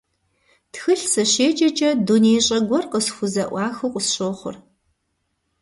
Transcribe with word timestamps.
Тхылъ 0.71 1.07
сыщеджэкӀэ, 1.13 1.89
дунеищӀэ 2.05 2.57
гуэр 2.67 2.85
къысхузэӀуахыу 2.91 3.93
къысщохъур. 3.93 4.55